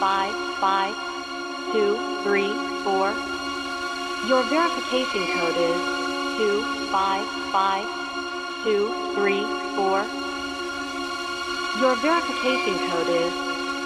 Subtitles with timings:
[0.00, 0.94] five five
[1.72, 2.52] two three
[2.84, 3.10] four.
[4.26, 5.78] Your verification code is
[6.38, 7.86] two five five
[8.64, 9.42] two three
[9.74, 10.06] four.
[11.80, 13.32] Your verification code is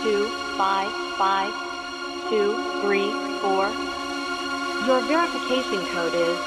[0.03, 1.53] two five five
[2.31, 3.11] two three
[3.41, 3.69] four.
[4.87, 6.39] Your verification code is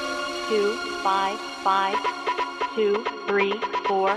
[0.48, 1.96] two five five
[2.74, 3.54] two three
[3.86, 4.16] four.